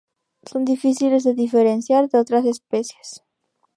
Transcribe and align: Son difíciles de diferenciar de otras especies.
Son 0.49 0.65
difíciles 0.65 1.23
de 1.23 1.35
diferenciar 1.35 2.09
de 2.09 2.17
otras 2.17 2.43
especies. 2.45 3.21